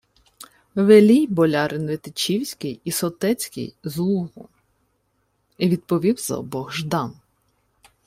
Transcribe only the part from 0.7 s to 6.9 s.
—Велій болярин витичівський і сотецький з Лугу,— відповів за обох